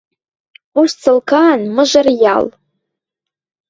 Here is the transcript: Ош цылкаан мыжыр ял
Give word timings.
Ош 0.79 0.91
цылкаан 1.01 1.61
мыжыр 1.75 2.07
ял 2.35 2.45